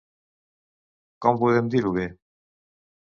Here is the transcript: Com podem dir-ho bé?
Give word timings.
Com 1.27 1.37
podem 1.43 1.71
dir-ho 1.77 1.93
bé? 1.99 2.07